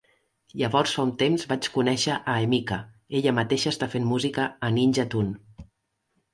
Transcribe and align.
Llavors 0.61 0.93
fa 0.99 1.03
un 1.07 1.11
temps 1.23 1.45
vaig 1.51 1.67
conèixer 1.75 2.17
a 2.33 2.35
Emika, 2.47 2.81
ella 3.21 3.37
mateixa 3.43 3.77
està 3.77 3.91
fent 3.95 4.11
música 4.15 4.51
a 4.71 4.75
Ninja 4.81 5.09
Tune. 5.15 5.67